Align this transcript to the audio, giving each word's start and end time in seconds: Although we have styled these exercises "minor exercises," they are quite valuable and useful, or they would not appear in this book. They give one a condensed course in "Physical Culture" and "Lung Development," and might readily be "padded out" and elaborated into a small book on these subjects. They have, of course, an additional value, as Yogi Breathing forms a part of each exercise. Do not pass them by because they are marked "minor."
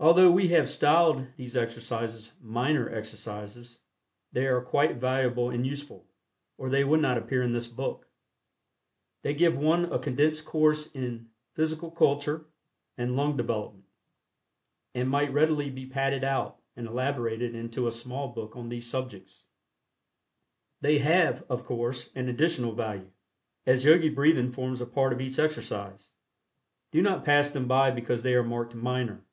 Although 0.00 0.30
we 0.30 0.46
have 0.50 0.70
styled 0.70 1.26
these 1.36 1.56
exercises 1.56 2.34
"minor 2.40 2.88
exercises," 2.88 3.80
they 4.30 4.46
are 4.46 4.60
quite 4.60 4.94
valuable 4.98 5.50
and 5.50 5.66
useful, 5.66 6.06
or 6.56 6.70
they 6.70 6.84
would 6.84 7.00
not 7.00 7.18
appear 7.18 7.42
in 7.42 7.52
this 7.52 7.66
book. 7.66 8.06
They 9.22 9.34
give 9.34 9.56
one 9.58 9.86
a 9.86 9.98
condensed 9.98 10.44
course 10.44 10.86
in 10.92 11.30
"Physical 11.54 11.90
Culture" 11.90 12.44
and 12.96 13.16
"Lung 13.16 13.36
Development," 13.36 13.84
and 14.94 15.10
might 15.10 15.32
readily 15.32 15.68
be 15.68 15.84
"padded 15.84 16.22
out" 16.22 16.60
and 16.76 16.86
elaborated 16.86 17.56
into 17.56 17.88
a 17.88 17.90
small 17.90 18.28
book 18.28 18.54
on 18.54 18.68
these 18.68 18.88
subjects. 18.88 19.46
They 20.80 20.98
have, 21.00 21.42
of 21.48 21.64
course, 21.64 22.12
an 22.14 22.28
additional 22.28 22.70
value, 22.70 23.10
as 23.66 23.84
Yogi 23.84 24.10
Breathing 24.10 24.52
forms 24.52 24.80
a 24.80 24.86
part 24.86 25.12
of 25.12 25.20
each 25.20 25.40
exercise. 25.40 26.12
Do 26.92 27.02
not 27.02 27.24
pass 27.24 27.50
them 27.50 27.66
by 27.66 27.90
because 27.90 28.22
they 28.22 28.36
are 28.36 28.44
marked 28.44 28.76
"minor." 28.76 29.24